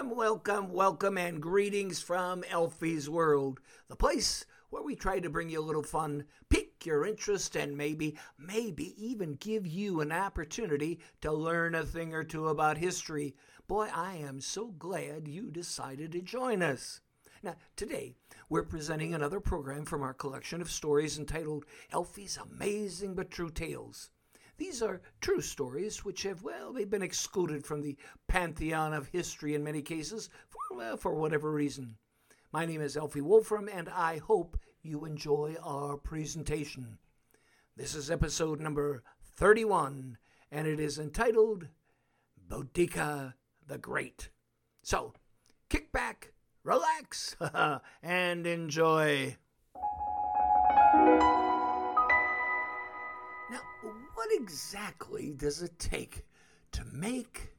[0.00, 5.50] Welcome, welcome, welcome, and greetings from Alfy's World, the place where we try to bring
[5.50, 11.00] you a little fun, pique your interest, and maybe, maybe even give you an opportunity
[11.20, 13.34] to learn a thing or two about history.
[13.68, 17.02] Boy, I am so glad you decided to join us.
[17.42, 18.14] Now, today,
[18.48, 24.08] we're presenting another program from our collection of stories entitled Alfy's Amazing But True Tales.
[24.60, 27.96] These are true stories which have, well, they've been excluded from the
[28.28, 31.96] pantheon of history in many cases for, well, for whatever reason.
[32.52, 36.98] My name is Alfy Wolfram, and I hope you enjoy our presentation.
[37.74, 39.02] This is episode number
[39.34, 40.18] 31,
[40.52, 41.66] and it is entitled
[42.46, 43.32] Boudicca
[43.66, 44.28] the Great.
[44.82, 45.14] So,
[45.70, 46.34] kick back,
[46.64, 47.34] relax,
[48.02, 49.38] and enjoy.
[53.50, 53.62] Now,
[54.20, 56.26] what exactly does it take
[56.72, 57.54] to make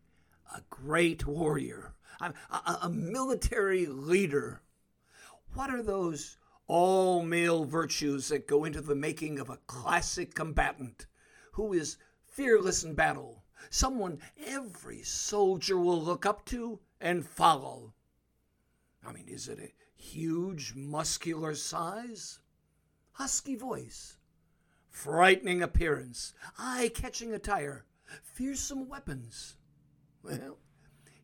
[0.56, 4.62] a great warrior, a, a, a military leader?
[5.56, 11.08] What are those all male virtues that go into the making of a classic combatant
[11.54, 17.92] who is fearless in battle, someone every soldier will look up to and follow?
[19.04, 22.38] I mean, is it a huge muscular size,
[23.14, 24.18] husky voice,
[24.92, 27.86] frightening appearance, eye catching attire,
[28.22, 29.56] fearsome weapons.
[30.22, 30.60] Well,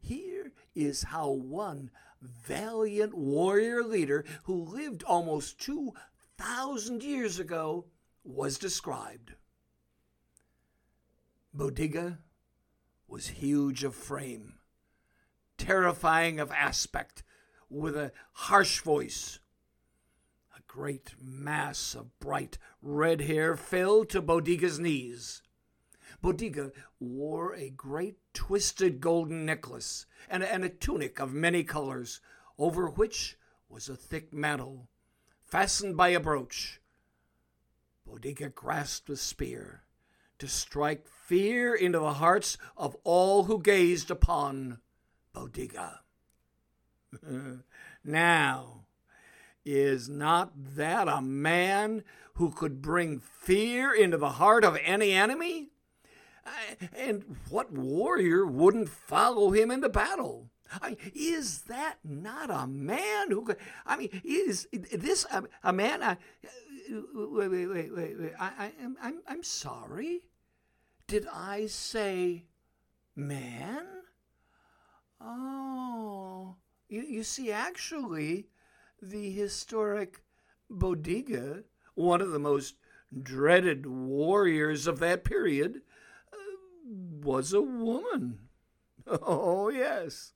[0.02, 7.86] here is how one valiant warrior leader who lived almost 2,000 years ago
[8.24, 9.34] was described.
[11.56, 12.18] Boudicca
[13.08, 14.56] was huge of frame,
[15.58, 17.24] terrifying of aspect,
[17.70, 19.40] with a harsh voice
[20.68, 25.42] great mass of bright red hair fell to Boudicca's knees.
[26.24, 32.22] Boudicca wore a great twisted golden necklace and, and a tunic of many colors,
[32.58, 33.38] over which
[33.70, 34.88] was a thick mantle,
[35.46, 36.82] fastened by a brooch.
[38.08, 39.84] Boudicca grasped a spear
[40.40, 44.80] to strike fear into the hearts of all who gazed upon
[45.36, 46.00] Boudicca.
[48.04, 48.87] now,
[49.68, 52.04] is not that a man
[52.36, 55.70] who could bring fear into the heart of any enemy?
[56.46, 60.50] Uh, and what warrior wouldn't follow him into battle?
[60.82, 63.58] I mean, is that not a man who could?
[63.86, 66.02] I mean, is this a, a man?
[66.02, 66.18] I,
[66.90, 68.32] wait, wait, wait, wait, wait.
[68.40, 70.22] I, I, am, I'm, I'm sorry.
[71.08, 72.46] Did I say
[73.16, 73.86] man?
[75.20, 76.56] Oh,
[76.90, 78.48] you, you see, actually,
[79.02, 80.22] the historic
[80.70, 81.64] Boudicca,
[81.96, 82.76] one of the most
[83.22, 85.82] dreaded warriors of that period,
[86.34, 86.38] uh,
[86.86, 88.40] was a woman.
[89.10, 90.34] Oh, yes.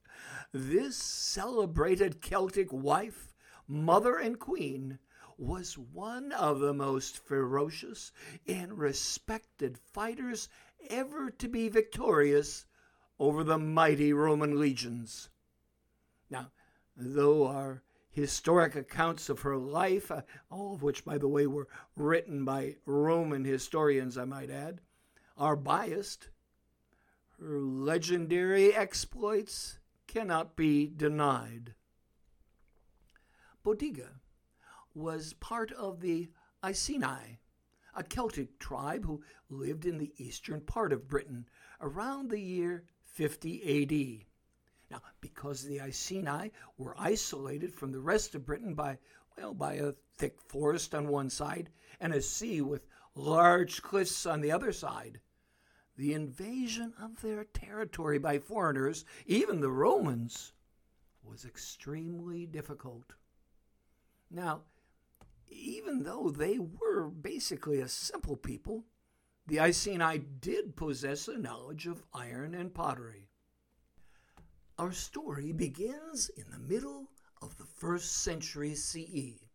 [0.54, 3.34] This celebrated Celtic wife,
[3.68, 4.98] mother, and queen
[5.38, 8.14] was one of the most ferocious
[8.48, 10.48] and respected fighters
[10.90, 12.66] ever to be victorious
[13.20, 15.30] over the mighty Roman legions.
[16.30, 16.52] Now,
[16.96, 21.68] though our historic accounts of her life, uh, all of which, by the way, were
[21.96, 24.82] written by Roman historians, I might add,
[25.38, 26.30] are biased.
[27.40, 31.74] Her legendary exploits cannot be denied.
[33.66, 34.20] Boudicca
[34.94, 36.30] was part of the
[36.62, 37.40] Iceni,
[37.96, 41.48] a Celtic tribe who lived in the eastern part of Britain
[41.80, 44.31] around the year 50 AD.
[44.92, 48.98] Now, because the Iceni were isolated from the rest of Britain by,
[49.38, 51.70] well, by a thick forest on one side
[52.02, 52.86] and a sea with
[53.16, 55.22] large cliffs on the other side,
[55.96, 60.52] the invasion of their territory by foreigners, even the Romans,
[61.24, 63.14] was extremely difficult.
[64.30, 64.64] Now,
[65.48, 68.84] even though they were basically a simple people,
[69.48, 73.31] the Iceni did possess a knowledge of iron and pottery.
[74.82, 79.46] Our story begins in the middle of the first century CE,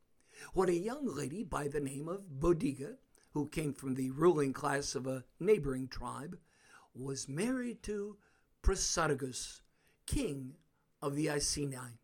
[0.55, 2.99] when a young lady by the name of Boudicca,
[3.33, 6.39] who came from the ruling class of a neighboring tribe,
[6.95, 8.17] was married to
[8.63, 9.63] Prasutagus,
[10.07, 10.55] king
[11.03, 11.99] of the Iceni.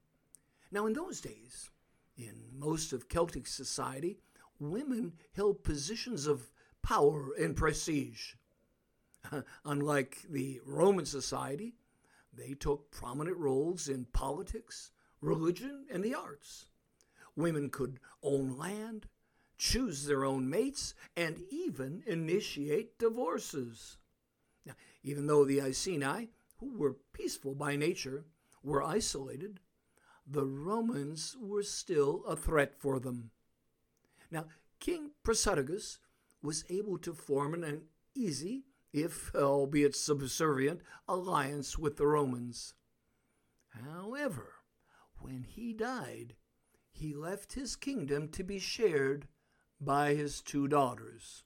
[0.73, 1.71] Now, in those days,
[2.17, 4.19] in most of Celtic society,
[4.59, 6.51] women held positions of
[6.83, 8.35] power and prestige.
[9.65, 11.77] Unlike the Roman society,
[12.33, 14.91] they took prominent roles in politics,
[15.21, 16.67] religion, and the arts.
[17.37, 19.07] Women could own land,
[19.59, 23.97] choose their own mates, and even initiate divorces.
[24.65, 28.25] Now, even though the Iceni, who were peaceful by nature,
[28.63, 29.61] were isolated,
[30.27, 33.31] the Romans were still a threat for them.
[34.31, 34.47] Now,
[34.79, 35.99] King Prasutagus
[36.43, 37.83] was able to form an
[38.15, 42.75] easy, if albeit subservient, alliance with the Romans.
[43.69, 44.55] However,
[45.19, 46.35] when he died,
[46.91, 49.27] he left his kingdom to be shared
[49.81, 51.45] by his two daughters.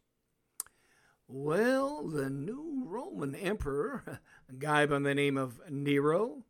[1.29, 6.45] Well, the new Roman emperor, a guy by the name of Nero,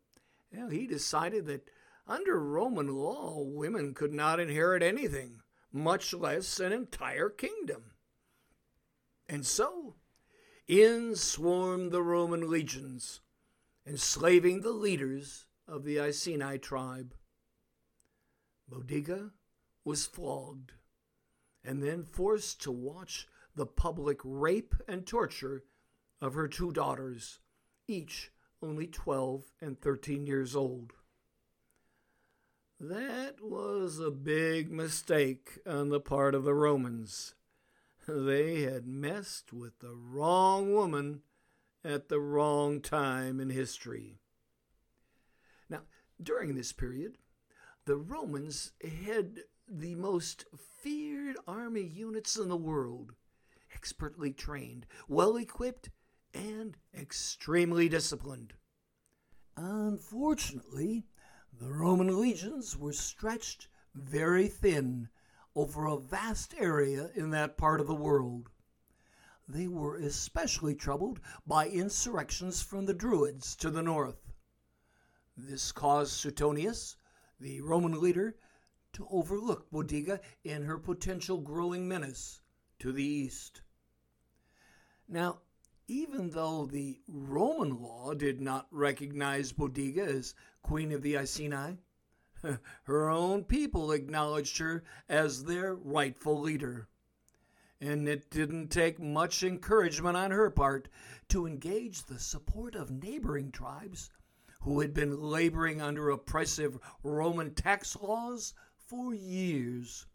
[0.51, 1.69] well, he decided that
[2.07, 5.41] under Roman law, women could not inherit anything,
[5.71, 7.91] much less an entire kingdom.
[9.27, 9.95] And so,
[10.67, 13.21] in swarmed the Roman legions,
[13.85, 17.13] enslaving the leaders of the Iceni tribe.
[18.69, 19.31] Boudicca
[19.85, 20.73] was flogged
[21.63, 25.63] and then forced to watch the public rape and torture
[26.21, 27.39] of her two daughters,
[27.87, 28.31] each
[28.61, 30.93] only 12 and 13 years old.
[32.79, 37.33] That was a big mistake on the part of the Romans.
[38.07, 41.23] They had messed with the wrong woman
[41.83, 44.21] at the wrong time in history.
[45.69, 45.81] Now,
[46.21, 47.17] during this period,
[47.83, 50.45] the Romans had the most
[50.81, 53.11] feared army units in the world,
[53.75, 55.89] expertly trained, well equipped,
[56.33, 58.53] and extremely disciplined.
[59.57, 61.03] Unfortunately,
[61.51, 65.09] the Roman legions were stretched very thin
[65.57, 68.47] over a vast area in that part of the world.
[69.47, 74.31] They were especially troubled by insurrections from the Druids to the north.
[75.35, 76.95] This caused Suetonius,
[77.39, 78.35] the Roman leader,
[78.93, 82.41] to overlook Boudicca in her potential growing menace
[82.77, 83.61] to the east.
[85.09, 85.39] Now,
[85.87, 91.77] even though the Roman law did not recognize Boudicca as queen of the Iceni,
[92.83, 96.87] her own people acknowledged her as their rightful leader.
[97.79, 100.89] And it didn't take much encouragement on her part
[101.29, 104.09] to engage the support of neighboring tribes
[104.61, 110.07] who had been laboring under oppressive Roman tax laws for years.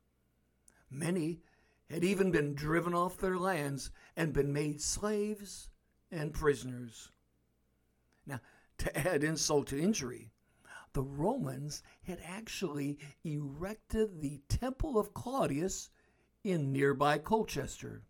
[0.91, 1.41] Many
[1.89, 5.69] had even been driven off their lands and been made slaves
[6.11, 7.11] and prisoners.
[8.27, 8.41] Now,
[8.79, 10.31] to add insult to injury,
[10.93, 15.91] the Romans had actually erected the Temple of Claudius
[16.45, 18.03] in nearby Colchester.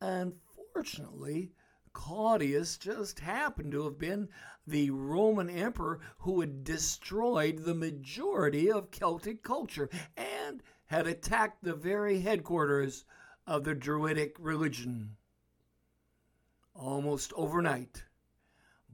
[0.00, 1.52] Unfortunately,
[1.92, 4.28] Claudius just happened to have been
[4.66, 11.74] the Roman emperor who had destroyed the majority of Celtic culture and had attacked the
[11.74, 13.04] very headquarters
[13.46, 15.16] of the Druidic religion.
[16.74, 18.04] Almost overnight,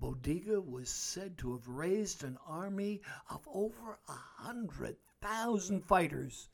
[0.00, 3.00] Boudicca was said to have raised an army
[3.30, 6.48] of over a hundred thousand fighters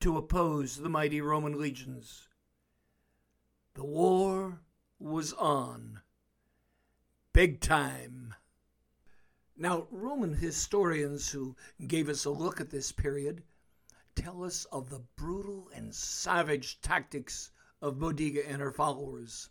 [0.00, 2.28] to oppose the mighty Roman legions.
[3.74, 4.60] The war
[4.98, 6.02] was on.
[7.32, 8.34] Big time.
[9.56, 13.44] Now, Roman historians who gave us a look at this period
[14.14, 17.50] tell us of the brutal and savage tactics
[17.80, 19.48] of Boudicca and her followers.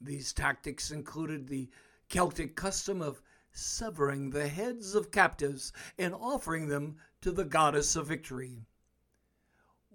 [0.00, 1.70] These tactics included the
[2.10, 8.08] Celtic custom of severing the heads of captives and offering them to the goddess of
[8.08, 8.66] victory.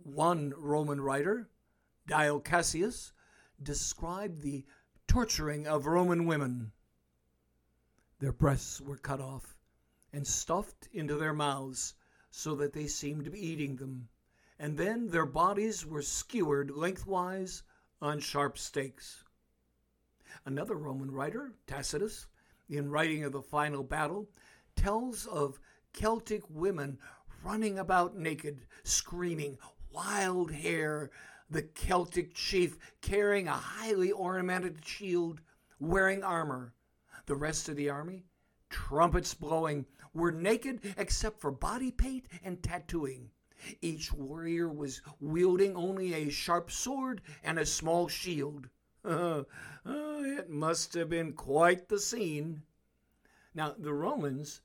[0.01, 1.50] One Roman writer,
[2.07, 3.12] Dio Cassius,
[3.62, 4.65] described the
[5.07, 6.72] torturing of Roman women.
[8.19, 9.57] Their breasts were cut off
[10.13, 11.95] and stuffed into their mouths
[12.29, 14.07] so that they seemed to be eating them,
[14.57, 17.63] and then their bodies were skewered lengthwise
[18.01, 19.25] on sharp stakes.
[20.46, 22.27] Another Roman writer, Tacitus,
[22.70, 24.27] in writing of the final battle,
[24.75, 25.60] tells of
[25.94, 26.98] Celtic women
[27.44, 29.58] running about naked, screaming,
[29.91, 31.12] wild hair,
[31.50, 35.41] the Celtic chief carrying a highly ornamented shield,
[35.79, 36.74] wearing armor.
[37.27, 38.25] The rest of the army,
[38.70, 43.29] trumpets blowing, were naked except for body paint and tattooing.
[43.82, 48.70] Each warrior was wielding only a sharp sword and a small shield.
[49.08, 49.46] oh,
[49.86, 52.64] it must have been quite the scene.
[53.54, 54.62] Now, the Romans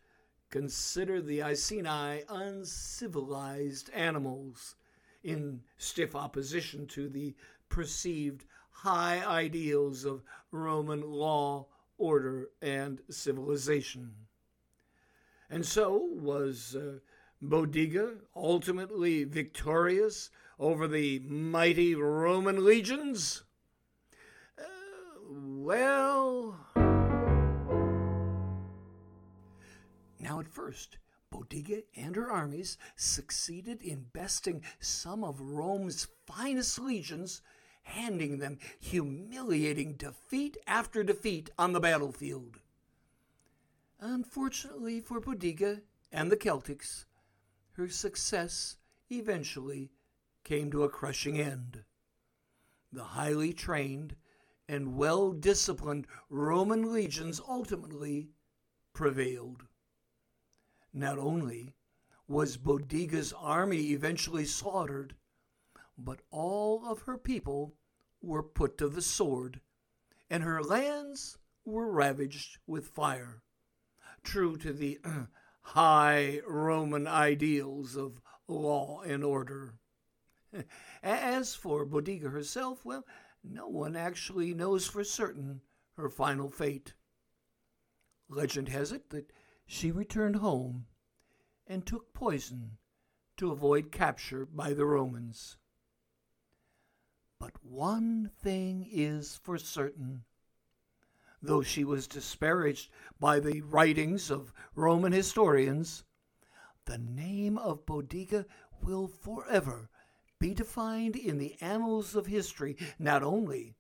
[0.49, 4.77] considered the Iceni uncivilized animals
[5.23, 7.35] in stiff opposition to the
[7.69, 11.67] perceived high ideals of Roman law,
[11.99, 14.15] order, and civilization.
[15.51, 17.01] And so was uh,
[17.43, 23.43] Boudicca ultimately victorious over the mighty Roman legions?
[25.71, 26.57] Well,
[30.19, 30.99] Now, at first,
[31.33, 37.41] Boudicca and her armies succeeded in besting some of Rome's finest legions,
[37.85, 42.59] handing them humiliating defeat after defeat on the battlefield.
[44.01, 47.05] Unfortunately for Boudicca and the Celtics,
[47.75, 48.75] her success
[49.09, 49.93] eventually
[50.43, 51.85] came to a crushing end.
[52.93, 54.17] The highly trained
[54.71, 58.29] and well disciplined Roman legions ultimately
[58.93, 59.65] prevailed.
[60.93, 61.75] Not only
[62.29, 65.17] was Boudicca's army eventually slaughtered,
[65.99, 67.75] but all of her people
[68.23, 69.61] were put to the sword,
[70.31, 73.43] and her lands were ravaged with fire.
[74.23, 75.25] True to the uh,
[75.63, 79.75] high Roman ideals of law and order.
[81.03, 83.05] As for Boudicca herself, well,
[83.43, 85.63] no one actually knows for certain
[85.97, 86.95] her final fate.
[88.29, 89.33] Legend has it that
[89.67, 90.87] she returned home
[91.67, 92.79] and took poison
[93.37, 95.57] to avoid capture by the Romans.
[97.39, 100.25] But one thing is for certain.
[101.41, 106.05] Though she was disparaged by the writings of Roman historians,
[106.85, 108.45] the name of Boudicca
[108.83, 109.89] will forever
[110.41, 113.77] be defined in the annals of history not only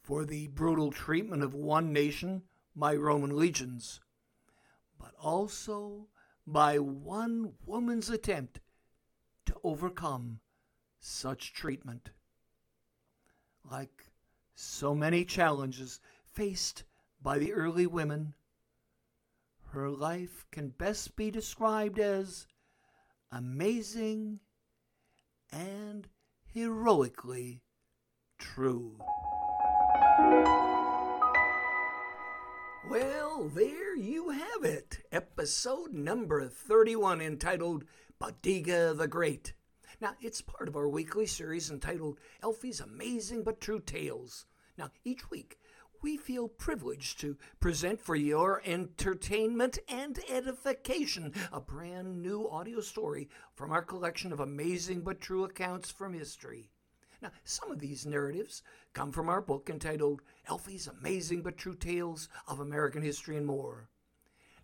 [0.00, 2.42] for the brutal treatment of one nation
[2.74, 4.00] by Roman legions,
[4.98, 6.06] but also
[6.46, 8.60] by one woman's attempt
[9.44, 10.40] to overcome
[11.00, 12.10] such treatment.
[13.68, 14.06] Like
[14.54, 16.84] so many challenges faced
[17.22, 18.34] by the early women,
[19.70, 22.46] her life can best be described as
[23.30, 24.40] amazing
[25.52, 26.08] and
[26.52, 27.62] heroically
[28.38, 28.96] true.
[32.88, 35.06] Well, there you have it.
[35.12, 37.84] Episode number 31 entitled
[38.20, 39.52] Boudicca the Great.
[40.00, 44.46] Now, it's part of our weekly series entitled Alfy's Amazing But True Tales.
[44.78, 45.58] Now, each week,
[46.02, 53.28] we feel privileged to present for your entertainment and edification a brand new audio story
[53.54, 56.70] from our collection of amazing but true accounts from history.
[57.22, 58.62] Now, some of these narratives
[58.94, 63.90] come from our book entitled Alfy's Amazing but True Tales of American History and More.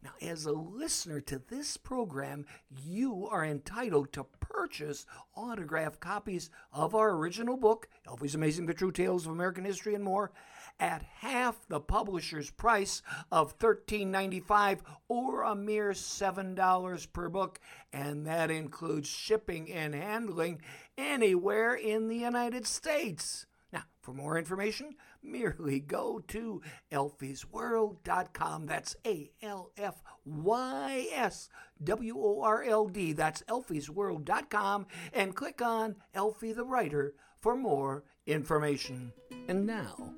[0.03, 6.95] Now, as a listener to this program, you are entitled to purchase autographed copies of
[6.95, 10.33] our original book, Alfy's Amazing but True Tales of American History and More,
[10.79, 17.61] at half the publisher's price of $13.95 or a mere $7 per book,
[17.93, 20.61] and that includes shipping and handling
[20.99, 23.47] anywhere in the United States.
[23.73, 28.67] Now, for more information, merely go to alfysworld.com.
[28.67, 31.49] That's A L F Y S
[31.83, 33.13] W O R L D.
[33.13, 39.13] That's alfysworld.com and click on Alfy the Writer for more information.
[39.49, 40.15] And now,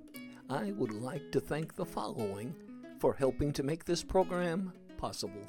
[0.50, 2.54] I would like to thank the following
[3.00, 5.44] for helping to make this program possible.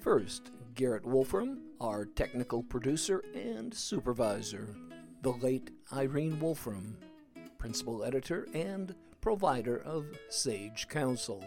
[0.00, 4.74] First, Garrett Wolfram, our technical producer and supervisor.
[5.22, 6.98] The late Irene Wolfram,
[7.58, 11.44] principal editor and provider of Sage Counsel.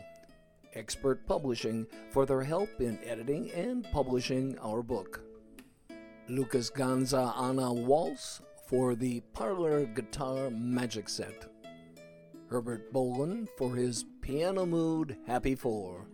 [0.74, 5.22] Expert Publishing for their help in editing and publishing our book.
[6.30, 11.48] Lucas Ganza Anna Waltz for the Parlor Guitar Magic Set.
[12.50, 16.06] Herbert Boland for his Piano Mood Happy Four,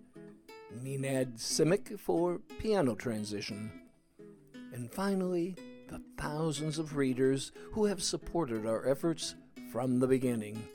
[0.84, 3.72] Nenad Simic for Piano Transition,
[4.74, 5.56] and finally,
[5.90, 9.36] the thousands of readers who have supported our efforts
[9.72, 10.68] from the beginning.